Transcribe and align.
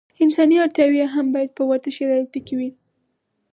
انساني 0.23 0.55
اړتیاوې 0.63 0.97
یې 1.01 1.07
هم 1.15 1.25
باید 1.35 1.51
په 1.57 1.63
ورته 1.69 1.89
شرایطو 1.97 2.39
کې 2.47 2.53
وي. 2.59 2.69